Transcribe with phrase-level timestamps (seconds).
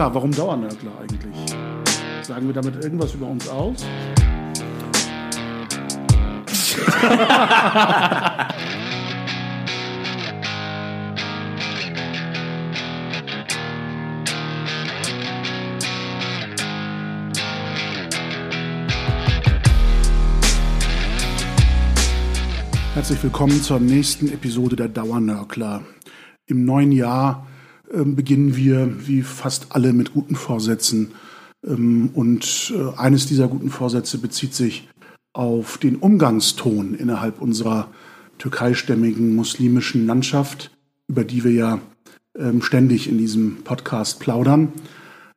[0.00, 1.36] Klar, warum Dauernörgler eigentlich?
[2.22, 3.84] Sagen wir damit irgendwas über uns aus?
[22.94, 25.82] Herzlich willkommen zur nächsten Episode der Dauernörkler.
[26.46, 27.46] Im neuen Jahr
[27.92, 31.12] beginnen wir, wie fast alle, mit guten Vorsätzen.
[31.66, 34.88] Ähm, und äh, eines dieser guten Vorsätze bezieht sich
[35.32, 37.88] auf den Umgangston innerhalb unserer
[38.38, 40.70] türkeistämmigen muslimischen Landschaft,
[41.08, 41.78] über die wir ja
[42.38, 44.72] ähm, ständig in diesem Podcast plaudern.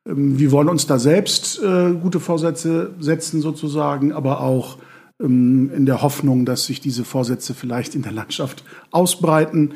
[0.07, 4.77] Ähm, wir wollen uns da selbst äh, gute Vorsätze setzen sozusagen, aber auch
[5.21, 9.73] ähm, in der Hoffnung, dass sich diese Vorsätze vielleicht in der Landschaft ausbreiten.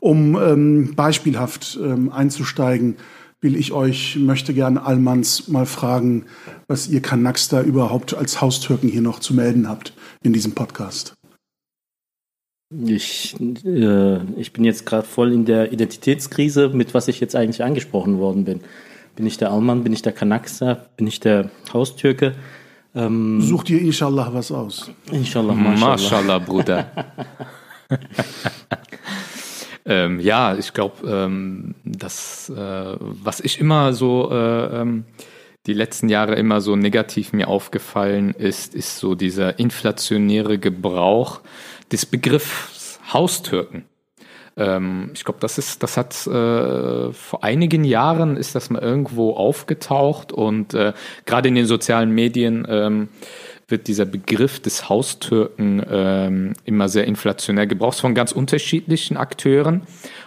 [0.00, 2.96] Um ähm, beispielhaft ähm, einzusteigen,
[3.40, 6.26] will ich euch, möchte gern Allmanns mal fragen,
[6.68, 11.14] was ihr Kanaks da überhaupt als Haustürken hier noch zu melden habt in diesem Podcast.
[12.84, 17.62] Ich, äh, ich bin jetzt gerade voll in der Identitätskrise, mit was ich jetzt eigentlich
[17.62, 18.60] angesprochen worden bin.
[19.14, 22.34] Bin ich der Allmann, bin ich der Kanakster, bin ich der Haustürke?
[22.94, 24.90] Ähm, Such dir inshallah was aus.
[25.12, 25.90] Inshallah, mashallah.
[25.92, 26.90] Mashallah, Bruder.
[29.86, 35.04] ähm, ja, ich glaube, ähm, das, äh, was ich immer so äh, ähm,
[35.66, 41.40] die letzten Jahre immer so negativ mir aufgefallen ist, ist so dieser inflationäre Gebrauch
[41.92, 43.84] des Begriffs Haustürken.
[44.56, 49.34] Ähm, ich glaube, das ist, das hat äh, vor einigen Jahren ist das mal irgendwo
[49.34, 50.94] aufgetaucht und äh,
[51.26, 53.08] gerade in den sozialen Medien ähm,
[53.68, 59.82] wird dieser Begriff des Haustürken ähm, immer sehr inflationär gebraucht von ganz unterschiedlichen Akteuren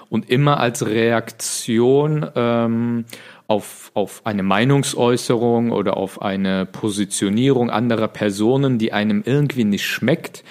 [0.09, 3.05] und immer als Reaktion ähm,
[3.47, 10.43] auf, auf eine Meinungsäußerung oder auf eine Positionierung anderer Personen, die einem irgendwie nicht schmeckt,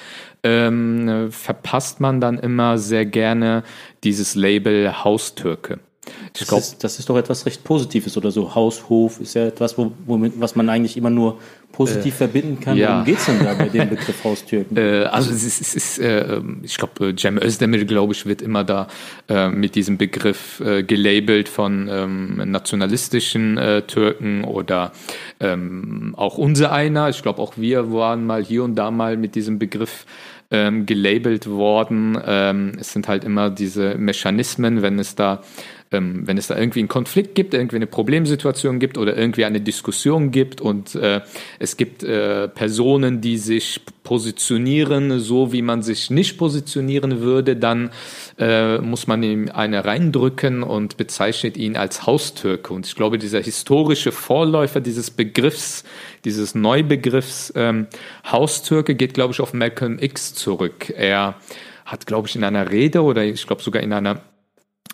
[0.43, 3.65] ähm, verpasst man dann immer sehr gerne
[4.03, 5.79] dieses Label Haustürke.
[6.33, 8.55] Das, glaub, ist, das ist doch etwas recht Positives oder so.
[8.55, 11.39] Haushof ist ja etwas, wo, womit, was man eigentlich immer nur
[11.73, 12.77] positiv äh, verbinden kann.
[12.77, 12.91] Ja.
[12.91, 14.77] Worum geht es denn da bei dem Begriff Haustürken?
[14.77, 18.65] Äh, also es ist, es ist äh, ich glaube, Cem Özdemir, glaube ich, wird immer
[18.65, 18.89] da
[19.29, 24.93] äh, mit diesem Begriff äh, gelabelt von ähm, nationalistischen äh, Türken oder
[25.41, 27.09] ähm, auch unser einer.
[27.09, 30.07] Ich glaube, auch wir waren mal hier und da mal mit diesem Begriff
[30.51, 32.19] ähm, gelabelt worden.
[32.25, 35.43] Ähm, es sind halt immer diese Mechanismen, wenn es da
[35.91, 39.61] ähm, wenn es da irgendwie einen Konflikt gibt, irgendwie eine Problemsituation gibt oder irgendwie eine
[39.61, 41.23] Diskussion gibt und äh,
[41.59, 47.91] es gibt äh, Personen, die sich positionieren, so wie man sich nicht positionieren würde, dann
[48.39, 52.73] äh, muss man ihm eine reindrücken und bezeichnet ihn als Haustürke.
[52.73, 55.85] Und ich glaube, dieser historische Vorläufer dieses Begriffs,
[56.25, 57.87] dieses Neubegriffs ähm,
[58.25, 60.91] Haustürke geht, glaube ich, auf Malcolm X zurück.
[60.97, 61.37] Er
[61.85, 64.23] hat, glaube ich, in einer Rede oder ich glaube sogar in einer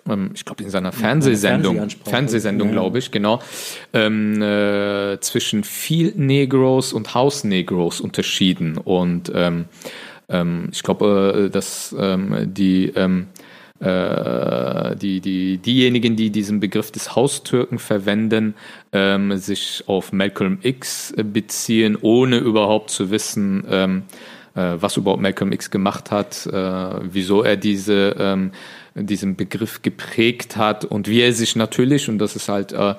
[0.08, 2.74] ähm, ich glaube in seiner Fernsehsendung, Fernsehsendung, ja.
[2.74, 3.40] glaube ich, genau,
[3.92, 8.78] ähm, äh, zwischen Field Negros und House Negros unterschieden.
[8.78, 9.66] Und ähm,
[10.28, 12.92] ähm, ich glaube, äh, dass ähm, die
[13.80, 18.54] äh, die, die, diejenigen, die diesen Begriff des Haustürken verwenden,
[18.92, 24.02] ähm, sich auf Malcolm X beziehen, ohne überhaupt zu wissen, ähm,
[24.54, 28.52] äh, was überhaupt Malcolm X gemacht hat, äh, wieso er diese ähm,
[28.94, 32.94] diesen Begriff geprägt hat und wie er sich natürlich, und das ist halt äh,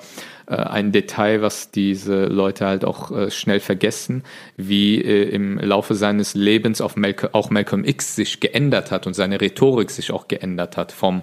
[0.46, 4.22] äh, ein Detail, was diese Leute halt auch äh, schnell vergessen,
[4.56, 9.14] wie äh, im Laufe seines Lebens auf Malcolm, auch Malcolm X sich geändert hat und
[9.14, 11.22] seine Rhetorik sich auch geändert hat vom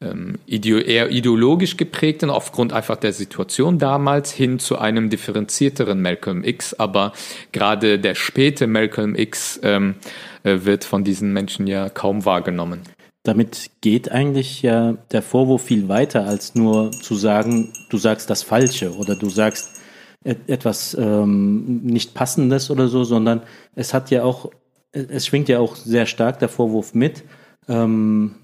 [0.00, 6.72] ähm, eher ideologisch geprägten, aufgrund einfach der Situation damals, hin zu einem differenzierteren Malcolm X.
[6.74, 7.12] Aber
[7.50, 9.96] gerade der späte Malcolm X ähm,
[10.44, 12.82] äh, wird von diesen Menschen ja kaum wahrgenommen
[13.28, 18.42] damit geht eigentlich ja der Vorwurf viel weiter, als nur zu sagen, du sagst das
[18.42, 19.78] Falsche oder du sagst
[20.24, 23.42] etwas ähm, nicht Passendes oder so, sondern
[23.74, 24.50] es hat ja auch,
[24.92, 27.22] es schwingt ja auch sehr stark der Vorwurf mit,
[27.68, 28.34] ähm,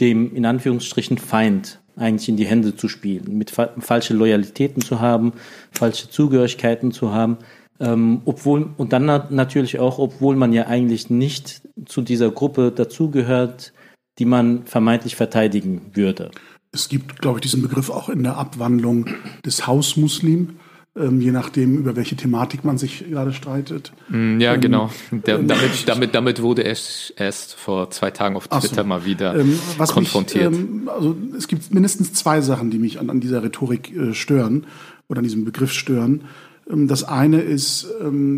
[0.00, 5.00] dem in Anführungsstrichen Feind eigentlich in die Hände zu spielen, mit fa falsche Loyalitäten zu
[5.00, 5.34] haben,
[5.70, 7.38] falsche Zugehörigkeiten zu haben.
[7.78, 13.72] Ähm, obwohl, und dann natürlich auch, obwohl man ja eigentlich nicht zu dieser Gruppe dazugehört,
[14.20, 16.30] die man vermeintlich verteidigen würde.
[16.72, 19.06] Es gibt, glaube ich, diesen Begriff auch in der Abwandlung
[19.44, 20.56] des Hausmuslim.
[20.96, 23.92] ähm, je nachdem, über welche Thematik man sich gerade streitet.
[24.08, 24.90] Mm, ja, ähm, genau.
[25.10, 28.84] Der, ähm, damit, damit, damit wurde erst, erst vor zwei Tagen auf Twitter so.
[28.84, 30.50] mal wieder ähm, konfrontiert.
[30.50, 34.14] Mich, ähm, also es gibt mindestens zwei Sachen, die mich an, an dieser Rhetorik äh,
[34.14, 34.66] stören
[35.08, 36.24] oder an diesem Begriff stören.
[36.68, 37.86] Ähm, das eine ist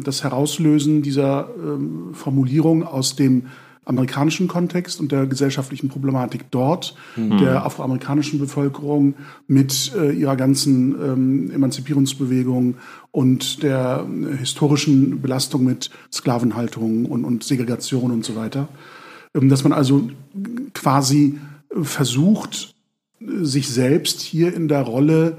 [0.05, 1.49] das Herauslösen dieser
[2.13, 3.47] Formulierung aus dem
[3.85, 7.39] amerikanischen Kontext und der gesellschaftlichen Problematik dort, mhm.
[7.39, 9.15] der afroamerikanischen Bevölkerung
[9.49, 12.77] mit äh, ihrer ganzen ähm, Emanzipierungsbewegung
[13.11, 18.69] und der äh, historischen Belastung mit Sklavenhaltung und, und Segregation und so weiter.
[19.35, 20.09] Ähm, dass man also
[20.75, 21.39] quasi
[21.83, 22.75] versucht,
[23.21, 25.39] sich selbst hier in der Rolle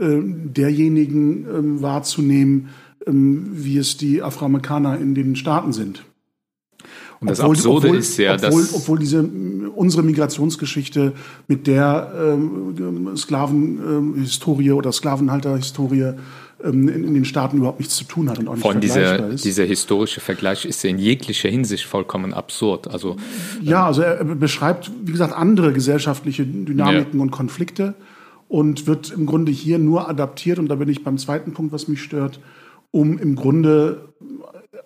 [0.00, 2.68] äh, derjenigen ähm, wahrzunehmen,
[3.06, 6.04] ähm, wie es die Afroamerikaner in den Staaten sind.
[7.22, 9.30] Und das obwohl, Absurde obwohl, ist ja, obwohl, dass obwohl diese
[9.74, 11.12] unsere Migrationsgeschichte
[11.48, 16.14] mit der ähm, Sklavenhistorie ähm, oder Sklavenhalterhistorie
[16.64, 18.80] ähm, in, in, den Staaten überhaupt nichts zu tun hat und auch nicht Vor allem
[18.80, 19.44] dieser, ist.
[19.44, 22.88] dieser historische Vergleich ist ja in jeglicher Hinsicht vollkommen absurd.
[22.88, 23.16] Also
[23.60, 27.22] ja, also er beschreibt, wie gesagt, andere gesellschaftliche Dynamiken ja.
[27.22, 27.94] und Konflikte
[28.48, 31.88] und wird im Grunde hier nur adaptiert und da bin ich beim zweiten Punkt, was
[31.88, 32.40] mich stört,
[32.90, 34.08] um im Grunde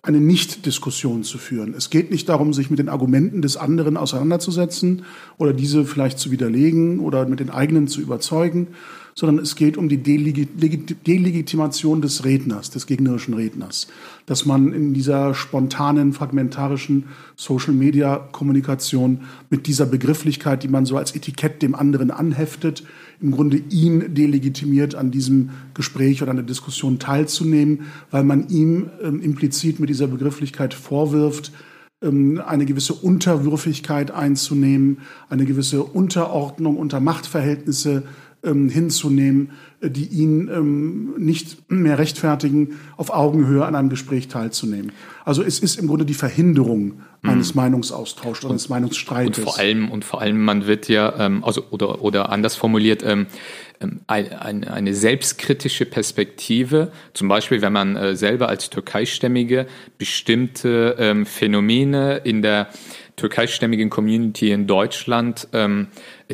[0.03, 1.75] eine Nicht-Diskussion zu führen.
[1.75, 5.05] Es geht nicht darum, sich mit den Argumenten des anderen auseinanderzusetzen
[5.38, 8.67] oder diese vielleicht zu widerlegen oder mit den eigenen zu überzeugen,
[9.15, 13.87] sondern es geht um die Delegitimation des Redners, des gegnerischen Redners.
[14.27, 17.05] Dass man in dieser spontanen, fragmentarischen
[17.37, 22.82] Social-Media-Kommunikation mit dieser Begrifflichkeit, die man so als Etikett dem anderen anheftet,
[23.21, 28.91] im Grunde ihn delegitimiert, an diesem Gespräch oder an der Diskussion teilzunehmen, weil man ihm
[29.03, 31.53] ähm, implizit mit dieser Begrifflichkeit vorwirft,
[32.03, 34.99] ähm, eine gewisse Unterwürfigkeit einzunehmen,
[35.31, 38.03] eine gewisse Unterordnung unter Machtverhältnisse
[38.44, 39.50] ähm, hinzunehmen,
[39.81, 44.93] äh, die ihn ähm, nicht mehr rechtfertigen, auf Augenhöhe an einem Gespräch teilzunehmen.
[45.25, 47.31] Also es ist im Grunde die Verhinderung mhm.
[47.31, 49.38] eines Meinungsaustauschs oder eines Meinungsstreites.
[49.38, 53.03] Und vor allem, und vor allem, man wird ja, ähm, also oder oder anders formuliert,
[53.05, 53.27] ähm,
[53.81, 59.67] ähm eine, eine selbstkritische Perspektive, zum Beispiel, wenn man äh, selber als Türkeistämmige
[59.99, 62.69] bestimmte ähm, Phänomene in der
[63.17, 65.89] türkeistämmigen Community in Deutschland ähm,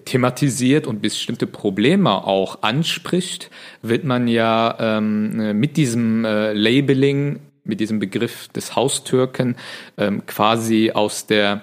[0.04, 3.50] thematisiert und bestimmte Probleme auch anspricht,
[3.82, 9.56] wird man ja ähm, mit diesem äh, Labeling, mit diesem Begriff des Haustürken
[9.96, 11.62] ähm, quasi aus der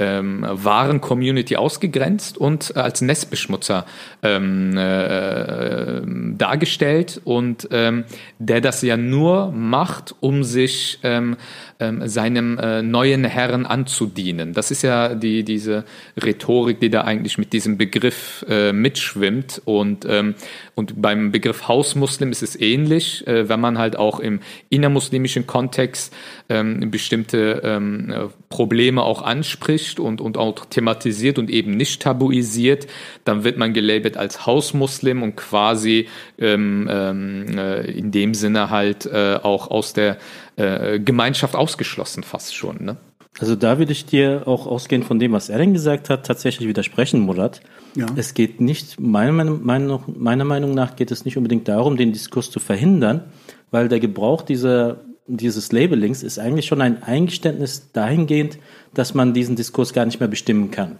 [0.00, 3.84] ähm, wahren Community ausgegrenzt und als Nestbeschmutzer
[4.22, 6.00] ähm, äh,
[6.36, 7.20] dargestellt.
[7.24, 8.04] Und ähm,
[8.38, 11.36] der das ja nur macht, um sich ähm,
[11.80, 14.52] ähm, seinem äh, neuen Herrn anzudienen.
[14.52, 15.84] Das ist ja die, diese
[16.22, 19.62] Rhetorik, die da eigentlich mit diesem Begriff äh, mitschwimmt.
[19.64, 20.34] Und, ähm,
[20.74, 26.14] und beim Begriff Hausmuslim ist es ähnlich, äh, wenn man halt auch im innermuslimischen Kontext
[26.48, 32.86] ähm, bestimmte ähm, äh, Probleme auch anspricht und, und auch thematisiert und eben nicht tabuisiert,
[33.24, 39.06] dann wird man gelabelt als Hausmuslim und quasi ähm, ähm, äh, in dem Sinne halt
[39.06, 40.18] äh, auch aus der
[40.60, 42.84] äh, Gemeinschaft ausgeschlossen fast schon.
[42.84, 42.96] Ne?
[43.38, 46.68] Also da würde ich dir auch ausgehend von dem, was er denn gesagt hat, tatsächlich
[46.68, 47.60] widersprechen, Murat.
[47.96, 48.06] Ja.
[48.16, 52.50] Es geht nicht, meiner Meinung, meiner Meinung nach geht es nicht unbedingt darum, den Diskurs
[52.50, 53.24] zu verhindern,
[53.70, 58.58] weil der Gebrauch dieser, dieses Labelings ist eigentlich schon ein Eingeständnis dahingehend,
[58.92, 60.98] dass man diesen Diskurs gar nicht mehr bestimmen kann.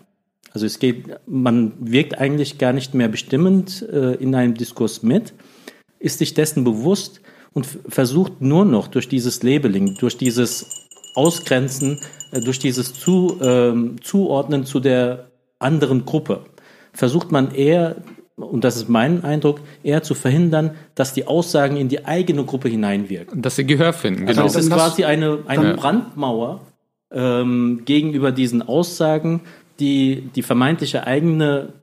[0.53, 5.35] Also es geht, man wirkt eigentlich gar nicht mehr bestimmend äh, in einem Diskurs mit,
[5.99, 7.21] ist sich dessen bewusst,
[7.53, 12.01] und versucht nur noch durch dieses Labeling, durch dieses Ausgrenzen,
[12.33, 16.45] äh, durch dieses zu, ähm, Zuordnen zu der anderen Gruppe,
[16.93, 17.97] versucht man eher,
[18.37, 22.69] und das ist mein Eindruck, eher zu verhindern, dass die Aussagen in die eigene Gruppe
[22.69, 23.43] hineinwirken.
[23.43, 24.43] Dass sie Gehör finden, genau.
[24.43, 26.61] Also es ist quasi eine, eine Brandmauer
[27.13, 29.43] ähm, gegenüber diesen Aussagen,
[29.79, 31.75] die die vermeintliche eigene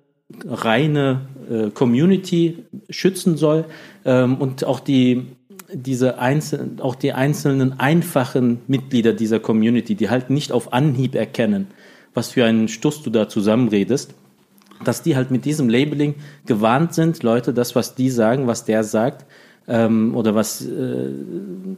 [0.46, 3.66] reine äh, Community schützen soll
[4.06, 5.37] ähm, und auch die
[5.74, 11.68] diese einzelnen, auch die einzelnen einfachen Mitglieder dieser Community, die halt nicht auf Anhieb erkennen,
[12.14, 14.14] was für einen Stuss du da zusammenredest,
[14.84, 18.84] dass die halt mit diesem Labeling gewarnt sind, Leute, das, was die sagen, was der
[18.84, 19.26] sagt,
[19.68, 21.10] ähm, oder was, äh,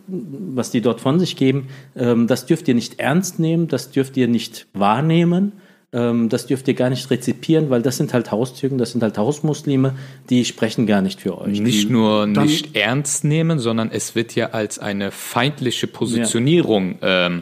[0.07, 4.17] was die dort von sich geben, ähm, das dürft ihr nicht ernst nehmen, das dürft
[4.17, 5.53] ihr nicht wahrnehmen
[5.91, 9.17] ähm, das dürft ihr gar nicht rezipieren, weil das sind halt Haustürken, das sind halt
[9.17, 9.95] Hausmuslime,
[10.29, 11.59] die sprechen gar nicht für euch.
[11.59, 17.25] Nicht nur nicht ernst nehmen, sondern es wird ja als eine feindliche Positionierung ja.
[17.25, 17.41] ähm,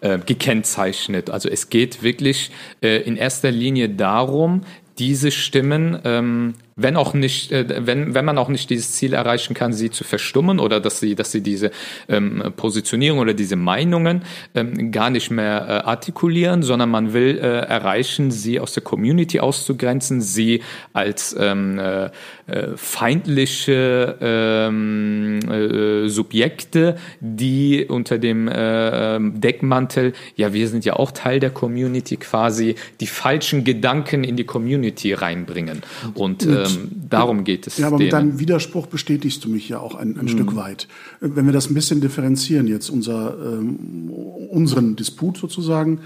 [0.00, 1.30] äh, gekennzeichnet.
[1.30, 2.50] Also es geht wirklich
[2.82, 4.62] äh, in erster Linie darum,
[4.98, 9.54] diese Stimmen ähm, wenn auch nicht, äh, wenn, wenn man auch nicht dieses Ziel erreichen
[9.54, 11.70] kann, sie zu verstummen oder dass sie, dass sie diese
[12.08, 14.22] ähm, Positionierung oder diese Meinungen
[14.54, 19.40] ähm, gar nicht mehr äh, artikulieren, sondern man will äh, erreichen, sie aus der Community
[19.40, 20.62] auszugrenzen, sie
[20.92, 22.06] als ähm, äh,
[22.46, 31.12] äh feindliche ähm, äh, Subjekte, die unter dem äh, Deckmantel, ja, wir sind ja auch
[31.12, 35.82] Teil der Community quasi, die falschen Gedanken in die Community reinbringen.
[36.14, 37.78] Und äh, ähm, darum geht es.
[37.78, 38.06] Ja, aber denen.
[38.06, 40.28] mit deinem Widerspruch bestätigst du mich ja auch ein, ein mhm.
[40.28, 40.88] Stück weit.
[41.20, 44.10] Wenn wir das ein bisschen differenzieren, jetzt unser, ähm,
[44.50, 46.00] unseren Disput sozusagen.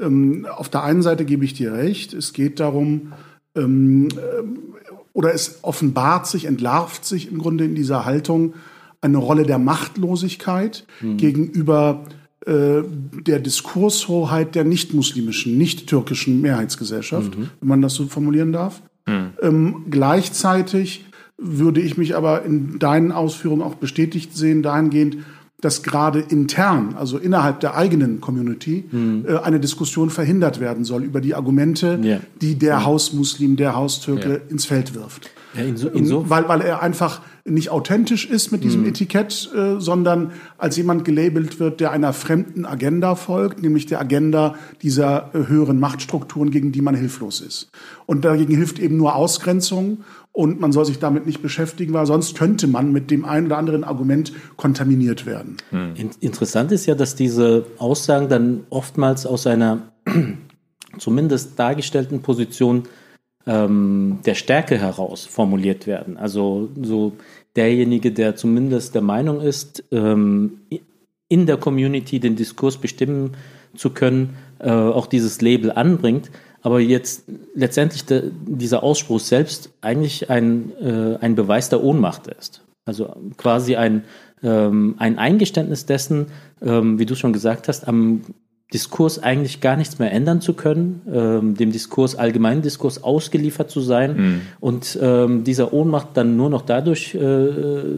[0.00, 3.12] Ähm, auf der einen Seite gebe ich dir recht, es geht darum,
[3.54, 4.42] ähm, äh,
[5.12, 8.54] oder es offenbart sich, entlarvt sich im Grunde in dieser Haltung
[9.00, 11.16] eine Rolle der Machtlosigkeit mhm.
[11.16, 12.04] gegenüber
[12.46, 12.82] äh,
[13.26, 17.50] der Diskurshoheit der nicht-muslimischen, nicht-türkischen Mehrheitsgesellschaft, mhm.
[17.60, 18.82] wenn man das so formulieren darf.
[19.06, 19.30] Mhm.
[19.40, 21.06] Ähm, gleichzeitig
[21.38, 25.18] würde ich mich aber in deinen Ausführungen auch bestätigt sehen, dahingehend,
[25.60, 29.24] dass gerade intern, also innerhalb der eigenen Community, mhm.
[29.26, 32.20] äh, eine Diskussion verhindert werden soll über die Argumente, yeah.
[32.40, 32.84] die der ja.
[32.84, 34.40] Hausmuslim, der Haustürke yeah.
[34.48, 35.30] ins Feld wirft.
[35.54, 36.28] Ja, inso, inso.
[36.28, 38.88] Weil, weil er einfach nicht authentisch ist mit diesem mhm.
[38.88, 44.54] Etikett, äh, sondern als jemand gelabelt wird, der einer fremden Agenda folgt, nämlich der Agenda
[44.80, 47.70] dieser äh, höheren Machtstrukturen, gegen die man hilflos ist.
[48.06, 52.36] Und dagegen hilft eben nur Ausgrenzung und man soll sich damit nicht beschäftigen, weil sonst
[52.36, 55.56] könnte man mit dem einen oder anderen Argument kontaminiert werden.
[55.72, 56.10] Mhm.
[56.20, 59.92] Interessant ist ja, dass diese Aussagen dann oftmals aus einer
[60.98, 62.84] zumindest dargestellten Position
[63.46, 66.16] ähm, der Stärke heraus formuliert werden.
[66.16, 67.12] Also so
[67.56, 70.60] derjenige, der zumindest der Meinung ist, ähm,
[71.28, 73.36] in der Community den Diskurs bestimmen
[73.74, 76.30] zu können, äh, auch dieses Label anbringt.
[76.60, 82.62] Aber jetzt letztendlich de, dieser Ausspruch selbst eigentlich ein, äh, ein Beweis der Ohnmacht ist.
[82.84, 84.04] Also quasi ein,
[84.42, 86.26] ähm, ein Eingeständnis dessen,
[86.60, 88.22] ähm, wie du schon gesagt hast, am
[88.72, 93.80] Diskurs eigentlich gar nichts mehr ändern zu können, ähm, dem Diskurs, allgemeinen Diskurs ausgeliefert zu
[93.80, 94.40] sein mhm.
[94.60, 97.18] und ähm, dieser Ohnmacht dann nur noch dadurch äh,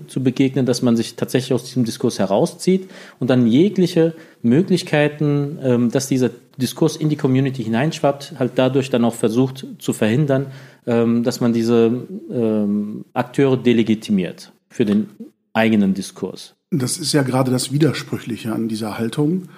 [0.06, 2.90] zu begegnen, dass man sich tatsächlich aus diesem Diskurs herauszieht
[3.20, 9.04] und dann jegliche Möglichkeiten, ähm, dass dieser Diskurs in die Community hineinschwappt, halt dadurch dann
[9.04, 10.46] auch versucht zu verhindern,
[10.86, 15.08] ähm, dass man diese ähm, Akteure delegitimiert für den
[15.52, 16.54] eigenen Diskurs.
[16.70, 19.48] Das ist ja gerade das Widersprüchliche an dieser Haltung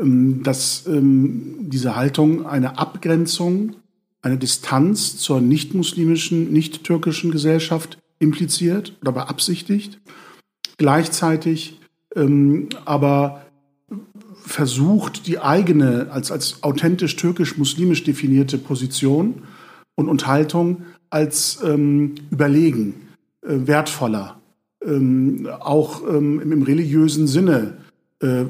[0.00, 3.76] dass ähm, diese Haltung eine Abgrenzung,
[4.22, 10.00] eine Distanz zur nicht-muslimischen, nicht-türkischen Gesellschaft impliziert oder beabsichtigt,
[10.78, 11.78] gleichzeitig
[12.16, 13.42] ähm, aber
[14.44, 19.42] versucht, die eigene als, als authentisch türkisch-muslimisch definierte Position
[19.94, 22.94] und, und Haltung als ähm, überlegen,
[23.42, 24.40] äh, wertvoller,
[24.84, 27.76] ähm, auch ähm, im religiösen Sinne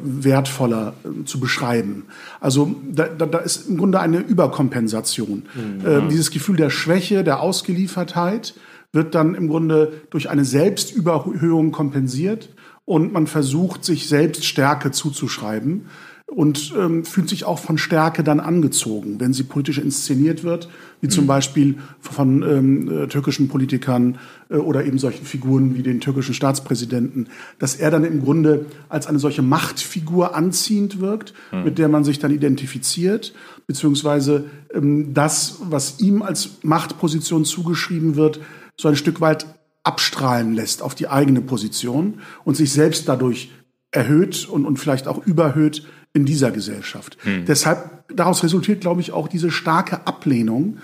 [0.03, 2.05] wertvoller äh, zu beschreiben.
[2.41, 5.45] Also da, da, da ist im Grunde eine Überkompensation.
[5.55, 5.87] Mhm.
[5.87, 8.55] Äh, dieses Gefühl der Schwäche, der Ausgeliefertheit
[8.93, 12.51] wird dann im Grunde durch eine Selbstüberhöhung kompensiert
[12.85, 15.87] und man versucht, sich selbst Stärke zuzuschreiben
[16.35, 20.69] und ähm, fühlt sich auch von Stärke dann angezogen, wenn sie politisch inszeniert wird,
[21.03, 21.29] wie zum mhm.
[21.29, 27.29] Beispiel von ähm, äh, türkischen Politikern äh, oder eben solchen Figuren wie den türkischen Staatspräsidenten,
[27.59, 31.65] dass er dann im Grunde als eine solche Machtfigur anziehend wirkt, mhm.
[31.65, 33.35] mit der man sich dann identifiziert,
[33.67, 38.41] beziehungsweise ähm, das, was ihm als Machtposition zugeschrieben wird,
[38.81, 39.47] so ein Stück weit
[39.85, 43.51] abstrahlen lässt auf die eigene Position und sich selbst dadurch
[43.93, 47.17] erhöht und, und vielleicht auch überhöht in dieser Gesellschaft.
[47.23, 47.45] Hm.
[47.47, 50.79] Deshalb, daraus resultiert, glaube ich, auch diese starke Ablehnung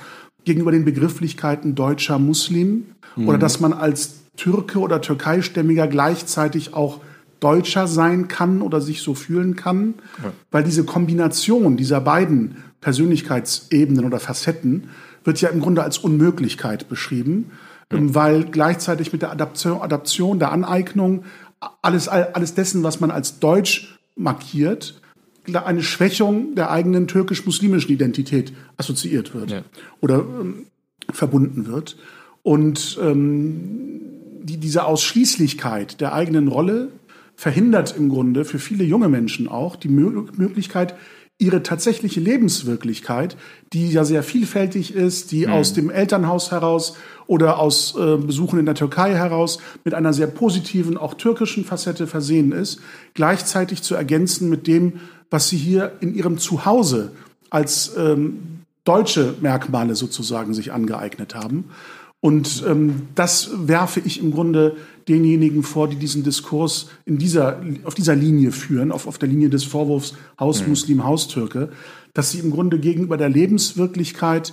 [0.44, 3.28] gegenüber den Begrifflichkeiten deutscher Muslim hm.
[3.28, 7.00] oder dass man als Türke oder Türkeistämmiger gleichzeitig auch
[7.40, 10.32] Deutscher sein kann oder sich so fühlen kann, ja.
[10.50, 14.88] weil diese Kombination dieser beiden Persönlichkeitsebenen oder Facetten
[15.24, 17.50] wird ja im Grunde als Unmöglichkeit beschrieben,
[17.92, 17.98] ja.
[18.00, 21.24] weil gleichzeitig mit der Adaption, Adaption, der Aneignung
[21.60, 25.00] alles, alles dessen, was man als Deutsch markiert,
[25.54, 29.62] eine Schwächung der eigenen türkisch-muslimischen Identität assoziiert wird ja.
[30.00, 30.66] oder ähm,
[31.10, 31.96] verbunden wird.
[32.42, 34.00] Und ähm,
[34.42, 36.90] die, diese Ausschließlichkeit der eigenen Rolle
[37.34, 40.94] verhindert im Grunde für viele junge Menschen auch die Möglichkeit,
[41.38, 43.36] ihre tatsächliche Lebenswirklichkeit,
[43.72, 45.52] die ja sehr vielfältig ist, die mhm.
[45.52, 46.96] aus dem Elternhaus heraus
[47.28, 52.08] oder aus äh, Besuchen in der Türkei heraus mit einer sehr positiven, auch türkischen Facette
[52.08, 52.80] versehen ist,
[53.14, 54.94] gleichzeitig zu ergänzen mit dem,
[55.30, 57.12] was sie hier in ihrem Zuhause
[57.50, 61.66] als ähm, deutsche Merkmale sozusagen sich angeeignet haben.
[62.20, 64.76] Und ähm, das werfe ich im Grunde
[65.08, 69.50] denjenigen vor, die diesen Diskurs in dieser, auf dieser Linie führen, auf, auf der Linie
[69.50, 71.70] des Vorwurfs Hausmuslim, Haustürke,
[72.14, 74.52] dass sie im Grunde gegenüber der Lebenswirklichkeit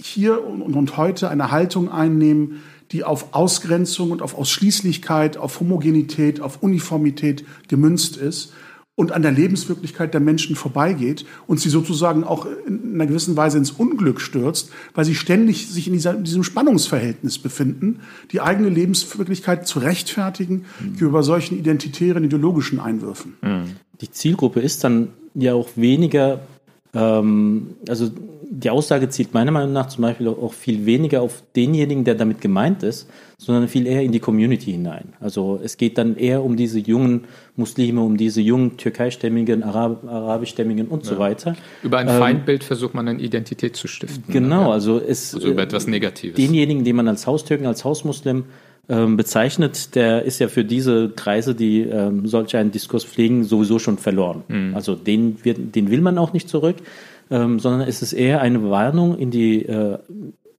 [0.00, 6.40] hier und, und heute eine Haltung einnehmen, die auf Ausgrenzung und auf Ausschließlichkeit, auf Homogenität,
[6.40, 8.52] auf Uniformität gemünzt ist
[8.96, 13.58] und an der Lebenswirklichkeit der Menschen vorbeigeht und sie sozusagen auch in einer gewissen Weise
[13.58, 18.68] ins Unglück stürzt, weil sie ständig sich in, dieser, in diesem Spannungsverhältnis befinden, die eigene
[18.68, 20.92] Lebenswirklichkeit zu rechtfertigen mhm.
[20.92, 23.34] gegenüber solchen identitären, ideologischen Einwürfen.
[23.42, 23.76] Mhm.
[24.00, 26.40] Die Zielgruppe ist dann ja auch weniger
[26.94, 28.10] ähm, also
[28.50, 32.40] die Aussage zielt meiner Meinung nach zum Beispiel auch viel weniger auf denjenigen, der damit
[32.40, 33.08] gemeint ist,
[33.38, 35.14] sondern viel eher in die Community hinein.
[35.20, 37.24] Also es geht dann eher um diese jungen
[37.56, 41.10] Muslime, um diese jungen türkeistämmigen, Arab arabischstämmigen und ja.
[41.10, 41.56] so weiter.
[41.82, 44.32] Über ein ähm, Feindbild versucht man eine Identität zu stiften.
[44.32, 46.36] Genau, also es also über etwas Negatives.
[46.36, 48.44] Denjenigen, den man als Haustürken, als Hausmuslim
[48.88, 53.78] ähm, bezeichnet, der ist ja für diese Kreise, die ähm, solch einen Diskurs pflegen, sowieso
[53.78, 54.42] schon verloren.
[54.48, 54.74] Mhm.
[54.74, 56.76] Also den, wird, den will man auch nicht zurück,
[57.30, 59.98] ähm, sondern es ist eher eine Warnung in die äh,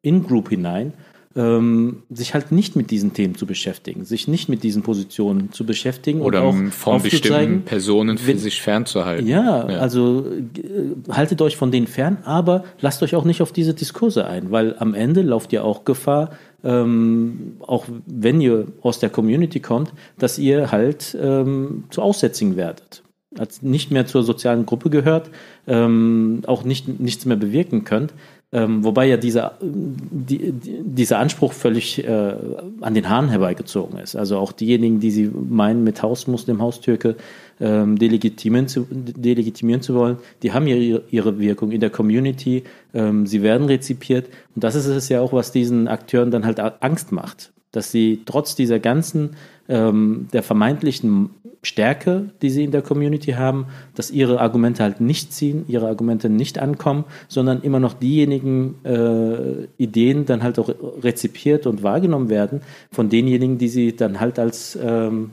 [0.01, 0.93] In-Group hinein,
[1.35, 5.65] ähm, sich halt nicht mit diesen Themen zu beschäftigen, sich nicht mit diesen Positionen zu
[5.65, 9.27] beschäftigen oder auch von bestimmten Personen für wenn, sich fernzuhalten.
[9.27, 13.51] Ja, ja, also äh, haltet euch von denen fern, aber lasst euch auch nicht auf
[13.51, 16.31] diese Diskurse ein, weil am Ende lauft ihr auch Gefahr,
[16.65, 23.03] ähm, auch wenn ihr aus der Community kommt, dass ihr halt ähm, zu Aussätzigen werdet.
[23.37, 25.29] Als nicht mehr zur sozialen Gruppe gehört,
[25.67, 28.13] ähm, auch nicht, nichts mehr bewirken könnt.
[28.51, 32.35] Ähm, wobei ja dieser, die, dieser Anspruch völlig äh,
[32.81, 34.15] an den Haaren herbeigezogen ist.
[34.15, 37.15] Also auch diejenigen, die sie meinen, mit Hausmuslim, Haustürke
[37.59, 43.25] ähm, delegitimieren, zu, delegitimieren zu wollen, die haben ihre, ihre Wirkung in der Community, ähm,
[43.25, 44.27] sie werden rezipiert.
[44.55, 48.21] Und das ist es ja auch, was diesen Akteuren dann halt Angst macht, dass sie
[48.25, 49.31] trotz dieser ganzen,
[49.67, 51.31] ähm, der vermeintlichen
[51.65, 53.65] Stärke, die sie in der Community haben,
[53.95, 59.65] dass ihre Argumente halt nicht ziehen, ihre Argumente nicht ankommen, sondern immer noch diejenigen äh,
[59.77, 60.69] Ideen dann halt auch
[61.01, 62.61] rezipiert und wahrgenommen werden
[62.91, 65.31] von denjenigen, die sie dann halt als ähm,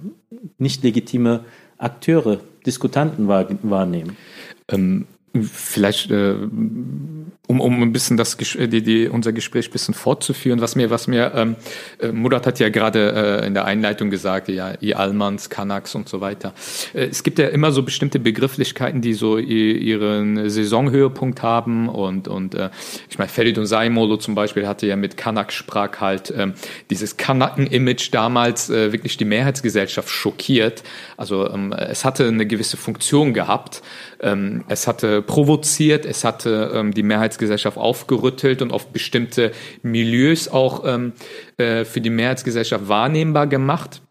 [0.59, 1.41] nicht legitime
[1.79, 4.17] Akteure, Diskutanten wahrnehmen.
[4.69, 5.07] Ähm,
[5.41, 6.35] vielleicht äh,
[7.53, 10.91] um, um ein bisschen das äh, die, die, unser Gespräch ein bisschen fortzuführen, was mir,
[10.91, 11.57] was mir, ähm,
[12.01, 16.09] äh, Murat hat ja gerade äh, in der Einleitung gesagt, ja, i Almans, Kanaks und
[16.09, 16.55] so weiter.
[16.95, 22.55] Äh, es gibt ja immer so bestimmte Begrifflichkeiten, die so ihren Saisonhöhepunkt haben und, und
[22.55, 22.71] äh,
[23.09, 26.53] ich meine, Ferid und Saimolo zum Beispiel hatte ja mit Kanak-Sprach halt äh,
[26.91, 30.83] dieses Kanaken-Image damals äh, wirklich die Mehrheitsgesellschaft schockiert.
[31.17, 33.83] Also ähm, es hatte eine gewisse Funktion gehabt,
[34.23, 40.85] ähm, es hatte provoziert, es hatte ähm, die Mehrheitsgesellschaft aufgerüttelt und auf bestimmte Milieus auch
[40.85, 41.13] ähm,
[41.59, 44.03] äh, für die Mehrheitsgesellschaft wahrnehmbar gemacht.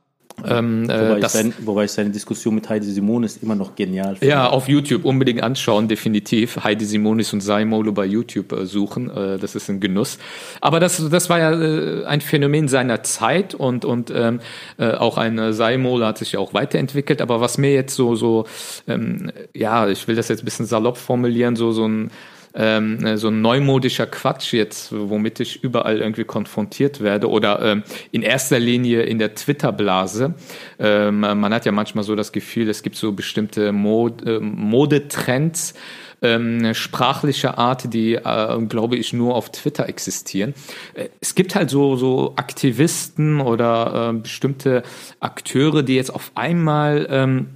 [0.47, 3.75] Ähm, äh, wobei, das, ich sein, wobei, ich seine Diskussion mit Heidi Simonis immer noch
[3.75, 4.27] genial finde.
[4.27, 6.63] Ja, auf YouTube unbedingt anschauen, definitiv.
[6.63, 10.17] Heidi Simonis und Saimolo bei YouTube äh, suchen, äh, das ist ein Genuss.
[10.61, 14.39] Aber das, das war ja äh, ein Phänomen seiner Zeit und, und ähm,
[14.77, 17.21] äh, auch ein Saimolo hat sich ja auch weiterentwickelt.
[17.21, 18.45] Aber was mir jetzt so, so
[18.87, 22.11] ähm, ja, ich will das jetzt ein bisschen salopp formulieren, so, so ein
[22.53, 27.83] ähm, äh, so ein neumodischer Quatsch jetzt, womit ich überall irgendwie konfrontiert werde oder ähm,
[28.11, 30.33] in erster Linie in der Twitter-Blase.
[30.79, 35.73] Ähm, man hat ja manchmal so das Gefühl, es gibt so bestimmte Mod äh, Modetrends,
[36.21, 40.53] ähm, sprachlicher Art, die, äh, glaube ich, nur auf Twitter existieren.
[40.93, 44.83] Äh, es gibt halt so, so Aktivisten oder äh, bestimmte
[45.19, 47.47] Akteure, die jetzt auf einmal ähm,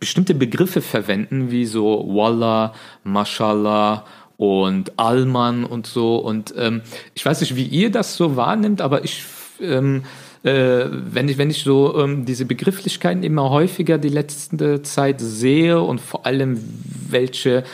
[0.00, 2.74] bestimmte Begriffe verwenden, wie so Wallah,
[3.04, 4.06] Mashallah,
[4.40, 6.16] und Allmann und so.
[6.16, 6.80] Und ähm,
[7.12, 9.26] ich weiß nicht, wie ihr das so wahrnimmt, aber ich,
[9.60, 10.04] ähm,
[10.44, 15.82] äh, wenn ich, wenn ich so ähm, diese Begrifflichkeiten immer häufiger die letzte Zeit sehe
[15.82, 16.58] und vor allem
[17.10, 17.64] welche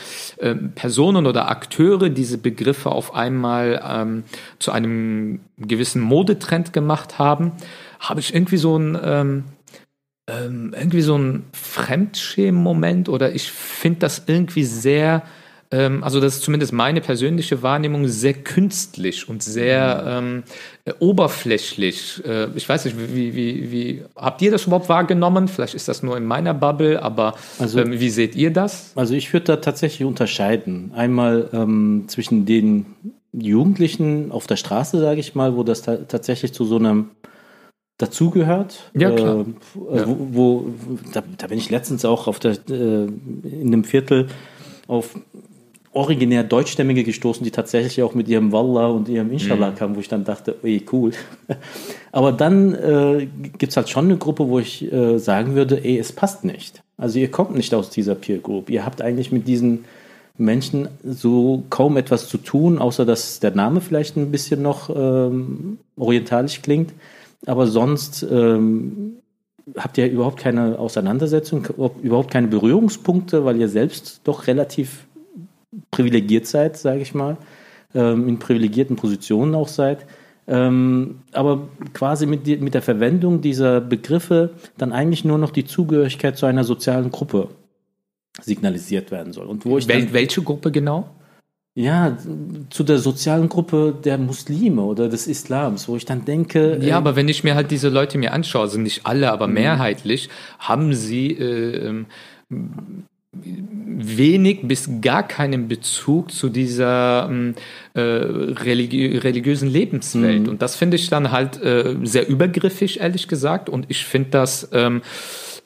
[0.41, 4.23] ähm, Personen oder Akteure diese Begriffe auf einmal ähm,
[4.59, 7.53] zu einem gewissen Modetrend gemacht haben,
[8.01, 9.43] habe ich irgendwie so ein ähm,
[10.29, 15.23] ähm, irgendwie so ein Fremdschämen-Moment oder ich finde das irgendwie sehr
[15.69, 20.43] ähm, also das ist zumindest meine persönliche Wahrnehmung, sehr künstlich und sehr ähm,
[20.85, 22.23] äh, oberflächlich.
[22.25, 25.47] Äh, ich weiß nicht, wie, wie, wie habt ihr das überhaupt wahrgenommen?
[25.47, 28.93] Vielleicht ist das nur in meiner Bubble, aber also, ähm, wie seht ihr das?
[28.95, 30.91] Also ich würde da tatsächlich unterscheiden.
[30.95, 32.85] Einmal ähm, zwischen den
[33.33, 37.09] Jugendlichen auf der Straße, sage ich mal, wo das ta tatsächlich zu so einem
[37.97, 38.89] dazugehört.
[38.93, 39.45] Ja, klar.
[39.91, 40.07] Äh, ja.
[40.07, 40.65] Wo, wo
[41.13, 44.27] da, da, bin ich letztens auch auf der, äh, in einem Viertel
[44.87, 45.15] auf
[45.97, 49.75] originär Deutschstämmige gestoßen, die tatsächlich auch mit ihrem Wallah und ihrem Inshallah mhm.
[49.75, 51.11] kamen, wo ich dann dachte, ey, cool.
[52.11, 55.97] Aber dann äh, gibt es halt schon eine Gruppe, wo ich äh, sagen würde, ey,
[55.97, 56.83] es passt nicht.
[56.97, 58.69] Also ihr kommt nicht aus dieser Peer Group.
[58.69, 59.85] Ihr habt eigentlich mit diesen
[60.37, 65.79] Menschen so kaum etwas zu tun, außer dass der Name vielleicht ein bisschen noch ähm,
[65.97, 66.93] orientalisch klingt.
[67.45, 69.17] Aber sonst ähm,
[69.75, 71.67] habt ihr überhaupt keine Auseinandersetzung,
[72.01, 75.06] überhaupt keine Berührungspunkte, weil ihr selbst doch relativ
[75.91, 77.37] privilegiert seid, sage ich mal,
[77.93, 80.05] ähm, in privilegierten Positionen auch seid.
[80.47, 86.37] Ähm, aber quasi mit, mit der Verwendung dieser Begriffe dann eigentlich nur noch die Zugehörigkeit
[86.37, 87.49] zu einer sozialen Gruppe
[88.41, 89.47] signalisiert werden soll.
[89.47, 91.09] Und wo ich Wel welche Gruppe genau?
[91.75, 92.17] Ja,
[92.71, 96.79] zu der sozialen Gruppe der Muslime oder des Islams, wo ich dann denke.
[96.81, 99.47] Ja, äh, aber wenn ich mir halt diese Leute mir anschaue, sind nicht alle, aber
[99.47, 99.53] mhm.
[99.53, 102.05] mehrheitlich, haben sie äh, ähm,
[103.43, 107.55] wenig bis gar keinen Bezug zu dieser ähm,
[107.93, 110.43] äh, religi religiösen Lebenswelt.
[110.43, 110.49] Mhm.
[110.49, 113.69] Und das finde ich dann halt äh, sehr übergriffig, ehrlich gesagt.
[113.69, 114.69] Und ich finde das.
[114.71, 115.01] Ähm,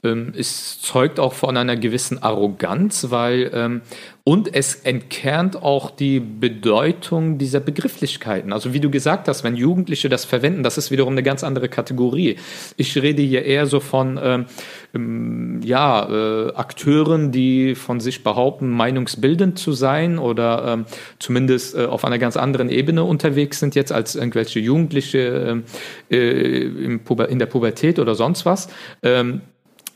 [0.04, 3.82] ähm, es zeugt auch von einer gewissen Arroganz, weil ähm,
[4.24, 8.54] und es entkernt auch die Bedeutung dieser Begrifflichkeiten.
[8.54, 11.70] Also wie du gesagt hast, wenn Jugendliche das verwenden, das ist wiederum eine ganz andere
[11.70, 12.38] Kategorie.
[12.78, 14.46] Ich rede hier eher so von ähm,
[14.94, 20.86] ähm ja äh, Akteuren, die von sich behaupten, meinungsbildend zu sein oder ähm,
[21.18, 25.64] zumindest äh, auf einer ganz anderen Ebene unterwegs sind jetzt als irgendwelche Jugendliche
[26.10, 28.70] äh, äh in der Pubertät oder sonst was.
[29.02, 29.42] Ähm,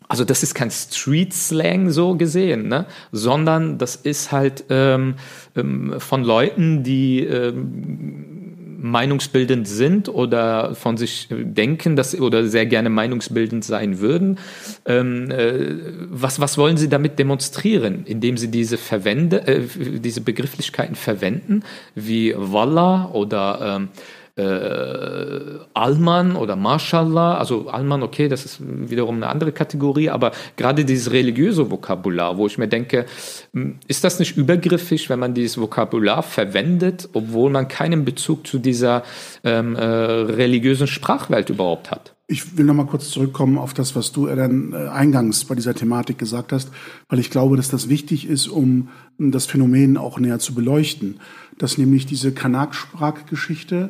[0.08, 2.86] also das ist kein Street-Slang so gesehen, ne?
[3.12, 5.15] sondern das ist halt ähm,
[5.56, 8.46] ähm, von Leuten, die ähm,
[8.86, 14.38] meinungsbildend sind oder von sich denken, dass oder sehr gerne meinungsbildend sein würden.
[14.86, 15.76] Ähm, äh,
[16.10, 19.62] was, was wollen sie damit demonstrieren, indem sie diese verwende, äh,
[20.00, 21.63] diese Begrifflichkeiten verwenden,
[21.96, 23.89] wie Wallah oder ähm,
[24.36, 30.84] äh, Alman oder Mashallah, also Alman, okay, das ist wiederum eine andere Kategorie, aber gerade
[30.84, 33.06] dieses religiöse Vokabular, wo ich mir denke,
[33.54, 38.60] hm, ist das nicht übergriffig, wenn man dieses Vokabular verwendet, obwohl man keinen Bezug zu
[38.60, 39.04] dieser
[39.43, 42.14] ähm, äh, religiösen Sprachwelt überhaupt hat?
[42.28, 45.76] Ich will noch mal kurz zurückkommen auf das, was du dann äh, eingangs bei dieser
[45.76, 46.72] Thematik gesagt hast,
[47.08, 51.20] weil ich glaube, dass das wichtig ist, um das Phänomen auch näher zu beleuchten.
[51.58, 53.90] Dass nämlich diese Kanak-Sprachgeschichte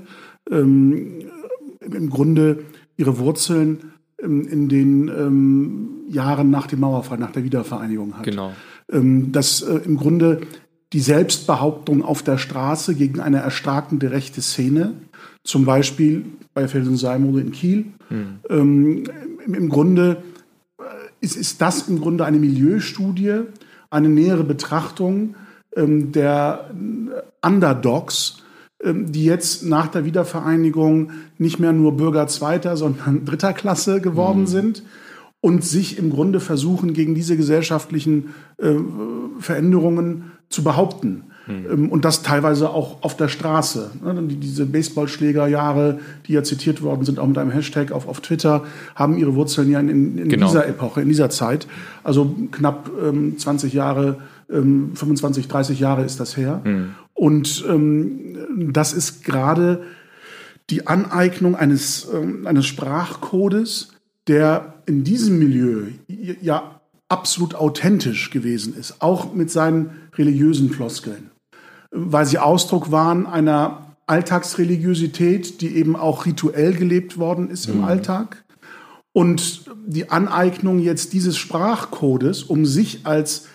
[0.51, 1.21] ähm,
[1.79, 2.65] im Grunde
[2.97, 8.23] ihre Wurzeln ähm, in den ähm, Jahren nach dem Mauerfall, nach der Wiedervereinigung hat.
[8.23, 8.53] Genau.
[8.91, 10.41] Ähm, dass äh, im Grunde
[10.93, 14.93] die Selbstbehauptung auf der Straße gegen eine erstarkende rechte Szene,
[15.43, 18.39] zum Beispiel bei Felsen Seimode in Kiel, mhm.
[18.49, 19.03] ähm,
[19.45, 20.23] im Grunde
[20.79, 20.83] äh,
[21.19, 23.41] ist, ist das im Grunde eine Milieustudie,
[23.91, 25.35] eine nähere Betrachtung
[25.75, 26.71] ähm, der
[27.43, 28.37] Underdogs,
[28.81, 34.41] ähm, die jetzt nach der Wiedervereinigung nicht mehr nur Bürger zweiter, sondern dritter Klasse geworden
[34.41, 34.47] mhm.
[34.47, 34.83] sind
[35.41, 38.73] und sich im Grunde versuchen, gegen diese gesellschaftlichen äh,
[39.39, 41.23] Veränderungen zu behaupten.
[41.47, 41.89] Mhm.
[41.89, 43.91] Und das teilweise auch auf der Straße.
[44.03, 44.23] Ne?
[44.23, 48.63] Diese Baseballschlägerjahre, die ja zitiert worden sind, auch mit einem Hashtag auf, auf Twitter,
[48.95, 50.47] haben ihre Wurzeln ja in, in genau.
[50.47, 51.67] dieser Epoche, in dieser Zeit.
[52.03, 54.17] Also knapp ähm, 20 Jahre,
[54.49, 56.61] ähm, 25, 30 Jahre ist das her.
[56.63, 56.95] Mhm.
[57.13, 59.83] Und ähm, das ist gerade
[60.69, 63.89] die Aneignung eines, ähm, eines Sprachcodes,
[64.27, 71.31] der in diesem Milieu ja absolut authentisch gewesen ist, auch mit seinen religiösen Floskeln,
[71.91, 77.85] weil sie Ausdruck waren einer Alltagsreligiosität, die eben auch rituell gelebt worden ist im mhm.
[77.85, 78.43] Alltag.
[79.13, 83.47] Und die Aneignung jetzt dieses Sprachcodes, um sich als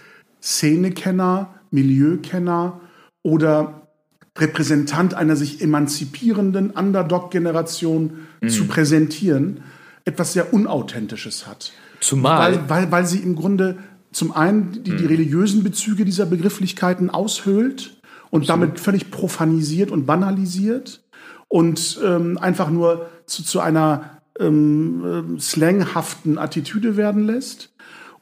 [0.42, 2.80] Szenekenner, Milieukenner,
[3.22, 3.88] oder
[4.36, 8.48] Repräsentant einer sich emanzipierenden Underdog-Generation mhm.
[8.48, 9.62] zu präsentieren,
[10.04, 11.72] etwas sehr Unauthentisches hat.
[12.00, 12.52] Zumal.
[12.52, 13.78] Weil, weil, weil sie im Grunde
[14.12, 15.06] zum einen die, die mhm.
[15.06, 21.02] religiösen Bezüge dieser Begrifflichkeiten aushöhlt und damit völlig profanisiert und banalisiert
[21.48, 27.72] und ähm, einfach nur zu, zu einer ähm, äh, slanghaften Attitüde werden lässt.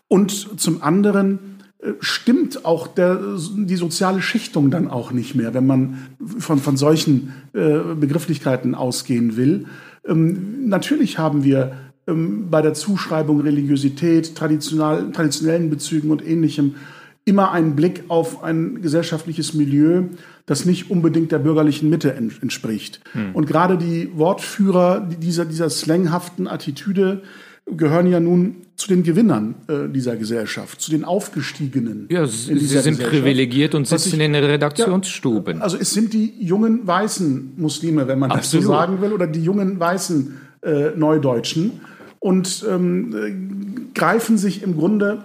[0.08, 1.58] Und zum anderen
[2.00, 3.20] stimmt auch der,
[3.56, 9.36] die soziale Schichtung dann auch nicht mehr, wenn man von, von solchen äh, Begrifflichkeiten ausgehen
[9.36, 9.66] will.
[10.04, 16.76] Ähm, natürlich haben wir ähm, bei der Zuschreibung Religiosität, traditionell, traditionellen Bezügen und ähnlichem
[17.24, 20.04] immer einen Blick auf ein gesellschaftliches Milieu,
[20.46, 23.00] das nicht unbedingt der bürgerlichen Mitte entspricht.
[23.12, 23.34] Hm.
[23.34, 27.22] Und gerade die Wortführer dieser, dieser slanghaften Attitüde
[27.66, 32.06] gehören ja nun zu zu den Gewinnern äh, dieser Gesellschaft, zu den Aufgestiegenen.
[32.10, 35.56] Ja, sie sind privilegiert und sitzen ich, in den Redaktionsstuben.
[35.56, 38.62] Ja, also es sind die jungen weißen Muslime, wenn man Absolut.
[38.62, 41.80] das so sagen will, oder die jungen weißen äh, Neudeutschen
[42.20, 45.24] und ähm, äh, greifen sich im Grunde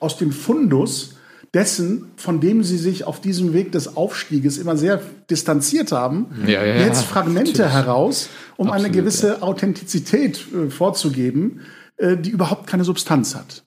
[0.00, 1.14] aus dem Fundus
[1.54, 6.64] dessen, von dem sie sich auf diesem Weg des Aufstieges immer sehr distanziert haben, ja,
[6.64, 7.72] ja, jetzt Fragmente natürlich.
[7.72, 11.60] heraus, um Absolut, eine gewisse Authentizität äh, vorzugeben,
[11.96, 13.63] äh, die überhaupt keine Substanz hat.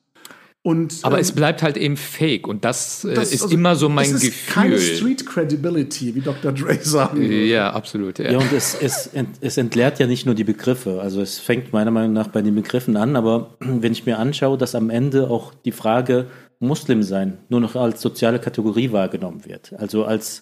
[0.67, 3.77] Und, Aber ähm, es bleibt halt eben fake und das, äh, das ist also, immer
[3.77, 4.53] so mein es ist Gefühl.
[4.53, 6.51] Keine Street Credibility, wie Dr.
[6.51, 7.45] Dre sagen würde.
[7.45, 8.19] Ja, absolut.
[8.19, 10.99] Ja, ja und es, es, es entleert ja nicht nur die Begriffe.
[11.01, 14.57] Also es fängt meiner Meinung nach bei den Begriffen an, aber wenn ich mir anschaue,
[14.57, 16.25] dass am Ende auch die Frage
[16.59, 19.71] Muslim sein nur noch als soziale Kategorie wahrgenommen wird.
[19.77, 20.41] Also als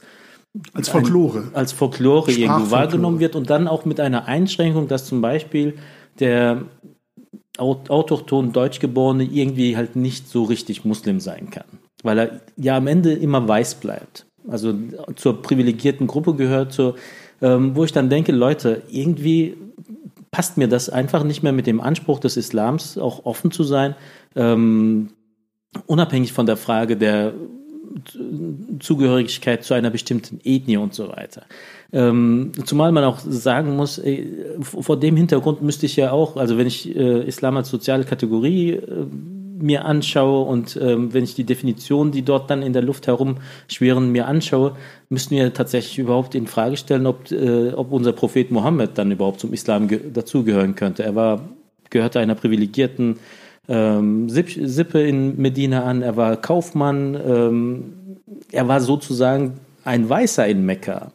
[0.73, 1.49] als Folklore.
[1.51, 5.75] Ein, als Folklore irgendwo wahrgenommen wird und dann auch mit einer Einschränkung, dass zum Beispiel
[6.19, 6.63] der
[7.57, 11.65] autochton Deutschgeborene irgendwie halt nicht so richtig Muslim sein kann.
[12.03, 14.25] Weil er ja am Ende immer weiß bleibt.
[14.47, 14.73] Also
[15.15, 16.95] zur privilegierten Gruppe gehört, zur,
[17.41, 19.55] ähm, wo ich dann denke, Leute, irgendwie
[20.31, 23.95] passt mir das einfach nicht mehr mit dem Anspruch des Islams, auch offen zu sein,
[24.35, 25.11] ähm,
[25.87, 27.33] unabhängig von der Frage der
[28.79, 31.43] Zugehörigkeit zu einer bestimmten Ethnie und so weiter.
[31.93, 34.29] Ähm, zumal man auch sagen muss, ey,
[34.60, 38.71] vor dem Hintergrund müsste ich ja auch, also wenn ich äh, Islam als soziale Kategorie
[38.71, 39.05] äh,
[39.58, 44.12] mir anschaue und ähm, wenn ich die Definitionen, die dort dann in der Luft herumschweren,
[44.12, 44.75] mir anschaue,
[45.10, 49.39] müssten wir tatsächlich überhaupt in Frage stellen, ob, äh, ob unser Prophet Mohammed dann überhaupt
[49.39, 51.03] zum Islam dazugehören könnte.
[51.03, 51.49] Er war,
[51.89, 53.17] gehörte einer privilegierten
[53.67, 57.93] ähm, Sippe in Medina an, er war Kaufmann, ähm,
[58.51, 61.12] er war sozusagen ein Weißer in Mekka,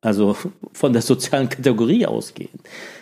[0.00, 0.36] also
[0.72, 2.60] von der sozialen Kategorie ausgehend.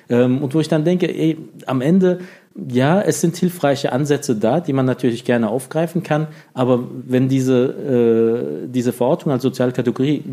[0.09, 2.21] Ähm, und wo ich dann denke, ey, am Ende,
[2.69, 8.65] ja, es sind hilfreiche Ansätze da, die man natürlich gerne aufgreifen kann, aber wenn diese,
[8.65, 10.25] äh, diese Verortung als soziale Kategorie,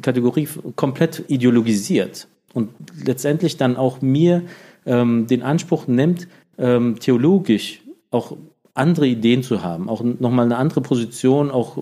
[0.00, 2.70] Kategorie komplett ideologisiert und
[3.04, 4.42] letztendlich dann auch mir
[4.86, 7.80] ähm, den Anspruch nimmt, ähm, theologisch
[8.16, 8.36] auch
[8.74, 11.78] andere Ideen zu haben, auch nochmal eine andere Position auch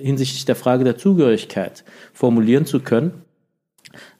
[0.00, 3.22] hinsichtlich der Frage der Zugehörigkeit formulieren zu können,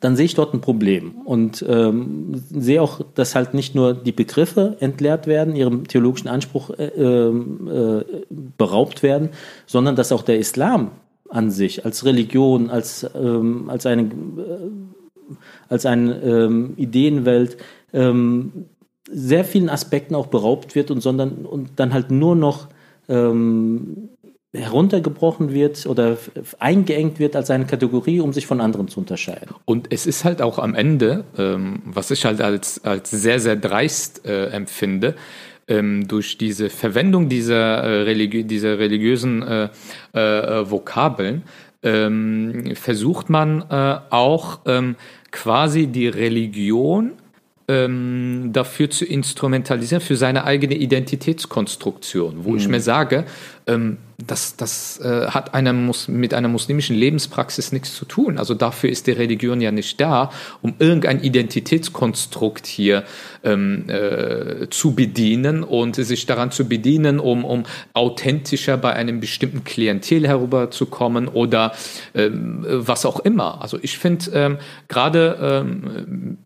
[0.01, 1.13] dann sehe ich dort ein Problem.
[1.25, 6.71] Und ähm, sehe auch, dass halt nicht nur die Begriffe entleert werden, ihrem theologischen Anspruch
[6.71, 8.05] äh, äh,
[8.57, 9.31] beraubt werden,
[9.67, 10.91] sondern dass auch der Islam
[11.29, 14.09] an sich als Religion, als, ähm, als eine, äh,
[15.69, 17.57] als eine ähm, Ideenwelt
[17.93, 18.67] ähm,
[19.11, 22.69] sehr vielen Aspekten auch beraubt wird und sondern und dann halt nur noch
[23.09, 24.09] ähm,
[24.53, 26.17] heruntergebrochen wird oder
[26.59, 29.55] eingeengt wird als eine Kategorie, um sich von anderen zu unterscheiden.
[29.65, 33.57] Und es ist halt auch am Ende, ähm, was ich halt als, als sehr, sehr
[33.57, 35.15] dreist äh, empfinde,
[35.69, 39.69] ähm, durch diese Verwendung dieser, äh, religi dieser religiösen äh,
[40.13, 41.43] äh Vokabeln,
[41.83, 44.97] ähm, versucht man äh, auch ähm,
[45.31, 47.13] quasi die Religion
[47.69, 52.59] ähm, dafür zu instrumentalisieren, für seine eigene Identitätskonstruktion, wo mhm.
[52.59, 53.25] ich mir sage,
[53.67, 58.39] ähm, das, das äh, hat eine, mit einer muslimischen Lebenspraxis nichts zu tun.
[58.39, 60.31] Also dafür ist die Religion ja nicht da,
[60.63, 63.05] um irgendein Identitätskonstrukt hier
[63.45, 69.65] ähm, äh, zu bedienen und sich daran zu bedienen, um, um authentischer bei einem bestimmten
[69.65, 71.73] Klientel herüberzukommen oder
[72.15, 73.61] ähm, was auch immer.
[73.61, 76.39] Also ich finde ähm, gerade ähm,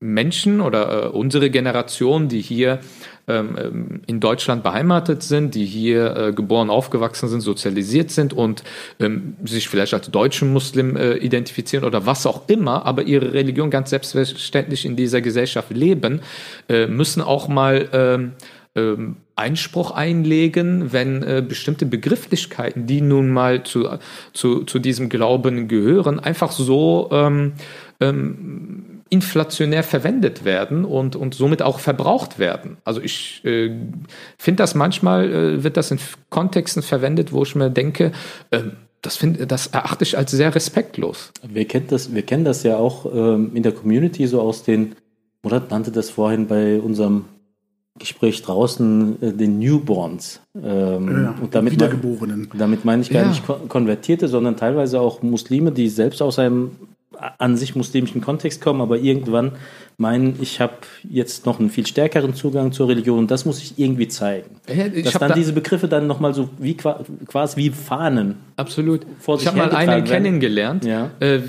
[0.00, 2.80] Menschen oder äh, unsere Generation, die hier
[3.26, 8.64] ähm, ähm, in Deutschland beheimatet sind, die hier äh, geboren, aufgewachsen sind, sozialisiert sind und
[9.00, 13.70] ähm, sich vielleicht als deutschen Muslim äh, identifizieren oder was auch immer, aber ihre Religion
[13.70, 16.20] ganz selbstverständlich in dieser Gesellschaft leben,
[16.68, 18.32] äh, müssen auch mal ähm,
[18.76, 23.88] ähm, Einspruch einlegen, wenn äh, bestimmte Begrifflichkeiten, die nun mal zu,
[24.32, 27.52] zu, zu diesem Glauben gehören, einfach so ähm,
[28.00, 32.78] ähm, inflationär verwendet werden und, und somit auch verbraucht werden.
[32.84, 33.70] Also ich äh,
[34.38, 35.98] finde das manchmal, äh, wird das in
[36.30, 38.12] Kontexten verwendet, wo ich mir denke,
[38.50, 38.62] äh,
[39.02, 41.32] das, find, das erachte ich als sehr respektlos.
[41.46, 44.96] Wir kennen das, wir kennen das ja auch ähm, in der Community so aus den,
[45.42, 47.26] Murat nannte das vorhin bei unserem
[47.98, 50.40] Gespräch draußen äh, den Newborns.
[50.56, 52.48] Ähm, ja, und damit, Wiedergeborenen.
[52.56, 53.28] damit meine ich gar ja.
[53.28, 56.72] nicht Konvertierte, sondern teilweise auch Muslime, die selbst aus einem
[57.38, 59.52] an sich muslimischen Kontext kommen, aber irgendwann
[59.96, 60.72] meinen, ich habe
[61.08, 63.26] jetzt noch einen viel stärkeren Zugang zur Religion.
[63.28, 64.56] Das muss ich irgendwie zeigen.
[64.92, 68.34] Ich Dass dann da- diese Begriffe dann nochmal so wie qua- quasi wie Fahnen.
[68.56, 69.02] Absolut.
[69.20, 70.84] Vor ich habe mal einen kennengelernt.
[70.84, 71.10] Ja.
[71.20, 71.40] Äh,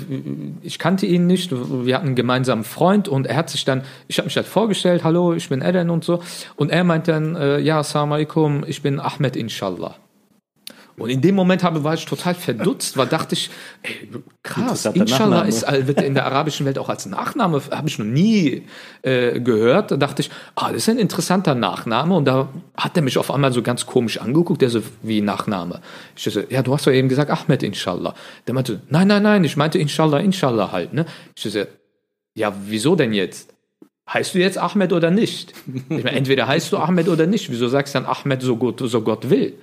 [0.62, 1.50] ich kannte ihn nicht.
[1.52, 5.02] Wir hatten einen gemeinsamen Freund und er hat sich dann, ich habe mich halt vorgestellt,
[5.02, 6.20] hallo, ich bin Eden und so.
[6.54, 9.96] Und er meint dann, äh, ja, assalamu alaikum, ich bin Ahmed, inshallah.
[10.98, 13.50] Und in dem Moment habe, war ich total verdutzt, weil dachte ich,
[13.82, 14.08] ey,
[14.42, 18.62] krass, Inshallah ist, wird in der arabischen Welt auch als Nachname, habe ich noch nie
[19.02, 19.90] äh, gehört.
[19.90, 22.14] Da dachte ich, ah, das ist ein interessanter Nachname.
[22.14, 25.82] Und da hat er mich auf einmal so ganz komisch angeguckt, der so, wie Nachname.
[26.16, 28.14] Ich so, ja, du hast doch eben gesagt Ahmed, Inshallah.
[28.46, 30.94] Der meinte, nein, nein, nein, ich meinte Inshallah, Inshallah halt.
[30.94, 31.04] Ne?
[31.34, 31.60] Ich so,
[32.34, 33.52] ja, wieso denn jetzt?
[34.08, 35.52] Heißt du jetzt Ahmed oder nicht?
[35.90, 37.50] Ich meine, entweder heißt du Ahmed oder nicht.
[37.50, 39.54] Wieso sagst du dann Ahmed, so Gott, so Gott will?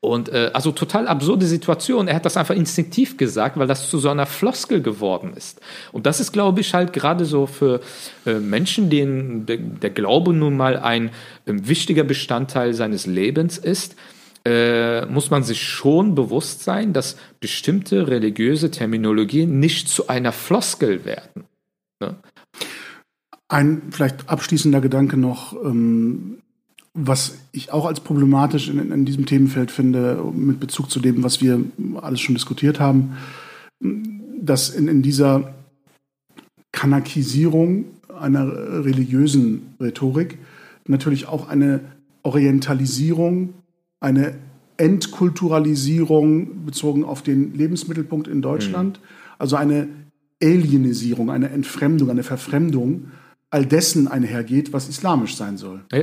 [0.00, 2.06] Und äh, also total absurde Situation.
[2.06, 5.60] Er hat das einfach instinktiv gesagt, weil das zu so einer Floskel geworden ist.
[5.90, 7.80] Und das ist, glaube ich, halt gerade so für
[8.24, 11.10] äh, Menschen, denen der, der Glaube nun mal ein
[11.46, 13.96] ähm, wichtiger Bestandteil seines Lebens ist,
[14.44, 21.04] äh, muss man sich schon bewusst sein, dass bestimmte religiöse Terminologien nicht zu einer Floskel
[21.04, 21.44] werden.
[22.00, 22.14] Ne?
[23.48, 26.38] Ein vielleicht abschließender Gedanke noch, ähm,
[27.00, 31.40] was ich auch als problematisch in, in diesem Themenfeld finde, mit Bezug zu dem, was
[31.40, 31.62] wir
[32.00, 33.16] alles schon diskutiert haben,
[34.40, 35.54] dass in, in dieser
[36.72, 37.84] Kanakisierung
[38.18, 38.48] einer
[38.84, 40.38] religiösen Rhetorik
[40.86, 41.80] natürlich auch eine
[42.24, 43.54] Orientalisierung,
[44.00, 44.34] eine
[44.76, 49.00] Entkulturalisierung bezogen auf den Lebensmittelpunkt in Deutschland,
[49.38, 49.88] also eine
[50.42, 53.10] Alienisierung, eine Entfremdung, eine Verfremdung
[53.50, 55.80] all dessen einhergeht, was islamisch sein soll.
[55.92, 56.02] Ja,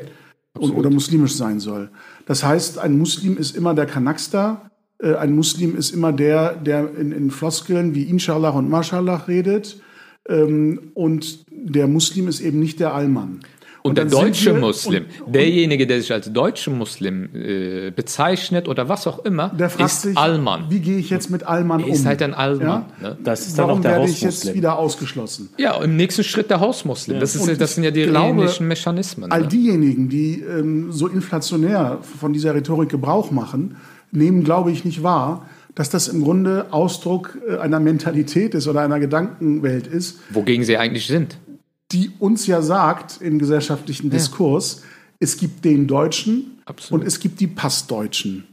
[0.58, 1.90] und, oder muslimisch sein soll.
[2.26, 6.96] Das heißt, ein Muslim ist immer der Kanakster, äh, ein Muslim ist immer der, der
[6.96, 9.82] in, in Floskeln wie Inshallah und Mashallah redet,
[10.28, 13.40] ähm, und der Muslim ist eben nicht der Allmann.
[13.86, 17.92] Und, der dann sind deutsche wir- Muslim, und- derjenige, der sich als deutscher Muslim äh,
[17.92, 20.66] bezeichnet oder was auch immer, Der fragt ist sich, Allmann.
[20.70, 21.90] wie gehe ich jetzt mit Allmann um?
[21.92, 22.86] Ist halt ein Allmann.
[23.02, 23.10] Ja?
[23.10, 23.18] Ne?
[23.24, 25.50] Das ist dann Warum auch der werde ich jetzt wieder ausgeschlossen?
[25.58, 27.20] Ja, im nächsten Schritt der Hausmuslim.
[27.20, 29.32] Das, ist, Und das sind ja die ähnlichen Mechanismen.
[29.32, 29.48] All Ne?
[29.48, 33.78] diejenigen, die ähm, so inflationär von dieser Rhetorik Gebrauch machen,
[34.12, 35.46] nehmen, glaube ich, nicht wahr,
[35.76, 40.78] dass das im Grunde Ausdruck äh, einer Mentalität ist oder einer Gedankenwelt ist, Wogegen sie
[40.78, 41.38] eigentlich sind.
[41.92, 44.82] Die uns ja sagt im gesellschaftlichen Diskurs,
[45.20, 47.02] es gibt den Deutschen Absolut.
[47.02, 48.46] und es gibt die Passdeutschen.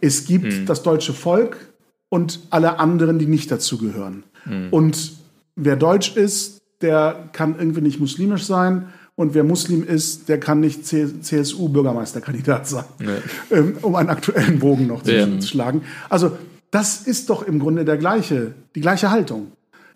[0.00, 1.72] Es gibt das deutsche Volk
[2.08, 4.22] und alle anderen, die nicht dazugehören.
[4.70, 5.12] Und
[5.56, 8.88] wer deutsch ist, der kann irgendwie nicht muslimisch sein.
[9.16, 12.84] Und wer Muslim ist, der kann nicht CSU-Bürgermeisterkandidat sein,
[13.50, 15.42] ähm, um einen aktuellen Bogen noch zu Ja.
[15.42, 15.82] schlagen.
[16.08, 16.38] Also
[16.70, 19.52] das ist doch im Grunde der gleiche, die gleiche Haltung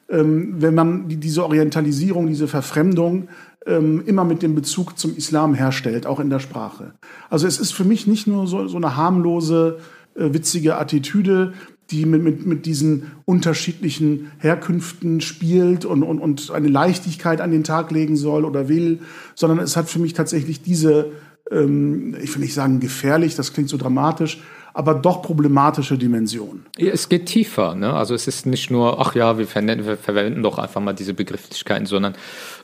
[0.09, 3.29] ähm, wenn man die, diese Orientalisierung, diese Verfremdung
[3.67, 6.93] ähm, immer mit dem Bezug zum Islam herstellt, auch in der Sprache.
[7.31, 9.79] Also es ist für mich nicht nur so, so eine harmlose,
[10.15, 11.53] äh, witzige Attitüde,
[11.91, 17.65] die mit, mit, mit diesen unterschiedlichen Herkünften spielt und, und, und eine Leichtigkeit an den
[17.65, 19.01] Tag legen soll oder will,
[19.35, 21.13] sondern es hat für mich tatsächlich diese,
[21.51, 24.43] ähm, ich will nicht sagen gefährlich, das klingt so dramatisch,
[24.75, 26.67] aber doch problematische Dimension.
[26.77, 27.75] Es geht tiefer.
[27.75, 27.93] Ne?
[27.93, 31.15] Also es ist nicht nur, ach ja, wir, verwenden, wir verwenden doch einfach mal diese
[31.15, 32.15] Begrifflichkeiten, sondern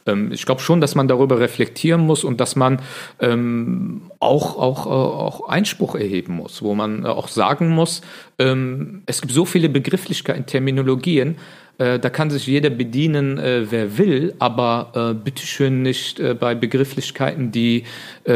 [0.07, 2.81] ähm, ich glaube schon, dass man darüber reflektieren muss und dass man
[3.21, 8.01] ähm, auch, auch, äh, auch Einspruch erheben muss, wo man äh, auch sagen muss,
[8.38, 11.37] ähm, es gibt so viele Begrifflichkeiten, Terminologien,
[11.79, 16.55] äh, da kann sich jeder bedienen, äh, wer will, aber äh, bitteschön nicht äh, bei
[16.55, 17.85] Begrifflichkeiten, die
[18.27, 18.33] äh,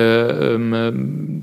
[0.54, 1.40] ähm, ähm,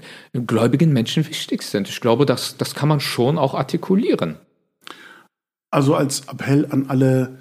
[0.47, 1.89] gläubigen Menschen wichtig sind.
[1.89, 4.37] Ich glaube, das, das kann man schon auch artikulieren.
[5.71, 7.39] Also als Appell an alle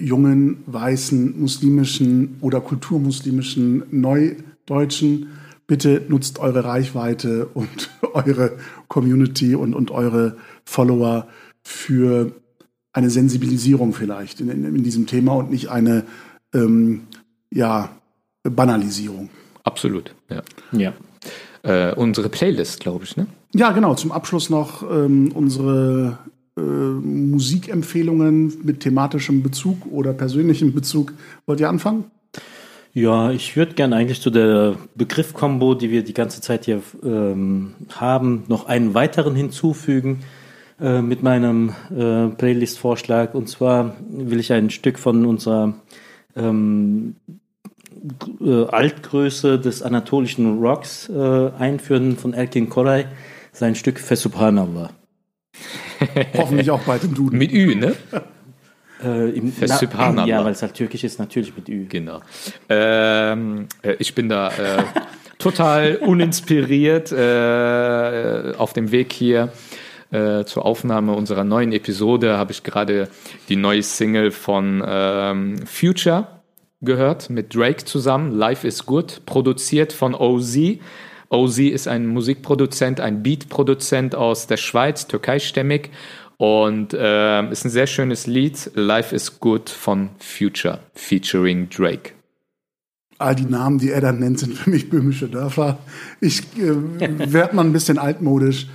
[0.00, 5.28] jungen, weißen, muslimischen oder kulturmuslimischen Neudeutschen,
[5.68, 8.56] bitte nutzt eure Reichweite und eure
[8.88, 11.28] Community und, und eure Follower
[11.62, 12.32] für
[12.98, 16.04] eine Sensibilisierung vielleicht in, in, in diesem Thema und nicht eine
[16.52, 17.02] ähm,
[17.50, 17.90] ja,
[18.42, 19.30] Banalisierung.
[19.62, 20.42] Absolut, ja.
[20.72, 20.92] Ja.
[21.62, 23.26] Äh, unsere Playlist, glaube ich, ne?
[23.54, 23.94] Ja, genau.
[23.94, 26.18] Zum Abschluss noch ähm, unsere
[26.56, 31.12] äh, Musikempfehlungen mit thematischem Bezug oder persönlichem Bezug.
[31.46, 32.04] Wollt ihr anfangen?
[32.94, 37.74] Ja, ich würde gerne eigentlich zu der Begriffkombo, die wir die ganze Zeit hier ähm,
[37.94, 40.20] haben, noch einen weiteren hinzufügen
[40.80, 43.34] äh, mit meinem äh, Playlist-Vorschlag.
[43.34, 45.74] Und zwar will ich ein Stück von unserer
[46.36, 47.16] ähm,
[48.40, 53.06] äh, Altgröße des anatolischen Rocks äh, einführen von Erkin Koray,
[53.52, 54.90] sein Stück Fesubhanallah.
[56.36, 57.38] Hoffentlich auch bald im Duden.
[57.38, 57.94] Mit Ü, ne?
[59.00, 61.86] Äh, im, na, ja, weil es halt türkisch ist, natürlich mit Ü.
[61.88, 62.20] Genau.
[62.68, 64.82] Ähm, äh, ich bin da äh,
[65.38, 69.52] total uninspiriert äh, auf dem Weg hier
[70.10, 72.36] äh, zur Aufnahme unserer neuen Episode.
[72.38, 73.08] Habe ich gerade
[73.48, 76.26] die neue Single von ähm, Future
[76.80, 78.32] gehört mit Drake zusammen.
[78.32, 80.56] Life is Good, produziert von OZ.
[81.30, 85.90] OZ ist ein Musikproduzent, ein Beatproduzent aus der Schweiz, türkeistämmig
[86.38, 92.12] und äh, ist ein sehr schönes Lied, Life is Good von Future, featuring Drake.
[93.18, 95.78] All die Namen, die er dann nennt, sind für mich böhmische Dörfer.
[96.20, 96.70] Ich äh,
[97.32, 98.68] werde mal ein bisschen altmodisch.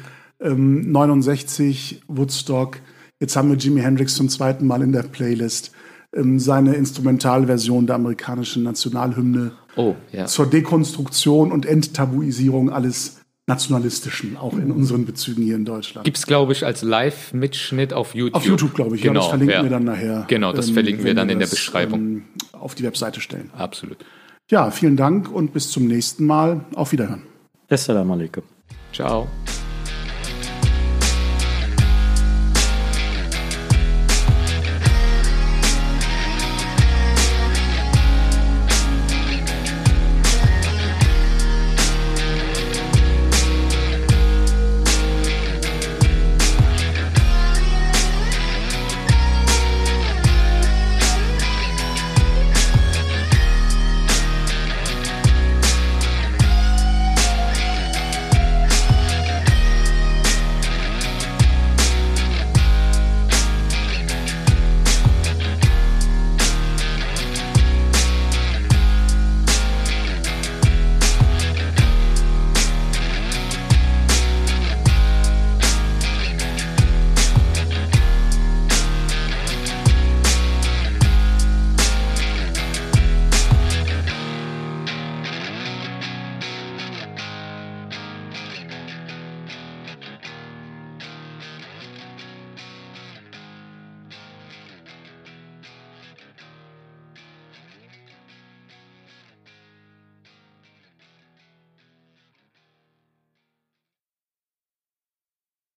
[0.43, 2.79] Ähm, 69, Woodstock.
[3.19, 5.71] Jetzt haben wir Jimi Hendrix zum zweiten Mal in der Playlist.
[6.15, 9.53] Ähm, seine Instrumentalversion der amerikanischen Nationalhymne.
[9.75, 10.25] Oh, ja.
[10.25, 16.05] Zur Dekonstruktion und Enttabuisierung alles nationalistischen, auch in unseren Bezügen hier in Deutschland.
[16.05, 18.35] Gibt es, glaube ich, als Live-Mitschnitt auf YouTube.
[18.35, 19.01] Auf YouTube, glaube ich.
[19.01, 19.63] Genau, ja, das verlinken ja.
[19.63, 20.25] wir dann nachher.
[20.27, 21.99] Genau, das ähm, verlinken wir dann in der das, Beschreibung.
[21.99, 22.23] Ähm,
[22.53, 23.49] auf die Webseite stellen.
[23.57, 23.97] Absolut.
[24.49, 26.65] Ja, vielen Dank und bis zum nächsten Mal.
[26.75, 27.23] Auf Wiederhören.
[27.69, 28.43] Assalamu alaikum.
[28.93, 29.27] Ciao.